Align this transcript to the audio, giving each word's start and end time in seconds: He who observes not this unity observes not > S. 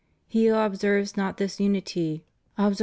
He 0.27 0.47
who 0.47 0.55
observes 0.55 1.15
not 1.15 1.37
this 1.37 1.59
unity 1.59 2.23
observes 2.57 2.79
not 2.79 2.79
> 2.79 2.79
S. 2.79 2.79